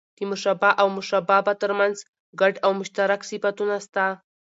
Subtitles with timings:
[0.17, 1.95] د مشبه او مشبه به؛ تر منځ
[2.39, 4.05] ګډ او مشترک صفتونه سته.